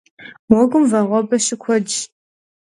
[0.51, 1.97] Уэгум вагъуэбэр щыкуэдщ.